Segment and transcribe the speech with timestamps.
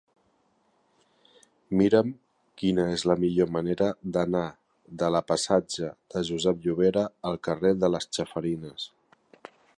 [1.81, 2.09] Mira'm
[2.61, 4.43] quina és la millor manera d'anar
[5.03, 8.89] de la passatge de Josep Llovera al carrer de les Chafarinas.